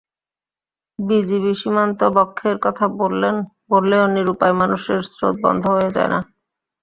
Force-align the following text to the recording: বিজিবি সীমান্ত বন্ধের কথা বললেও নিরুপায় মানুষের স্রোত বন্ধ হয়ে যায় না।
বিজিবি 0.99 1.53
সীমান্ত 1.61 1.99
বন্ধের 2.17 2.57
কথা 2.65 2.85
বললেও 3.71 4.05
নিরুপায় 4.15 4.55
মানুষের 4.61 4.99
স্রোত 5.11 5.35
বন্ধ 5.45 5.63
হয়ে 5.75 5.93
যায় 5.95 6.09
না। 6.13 6.19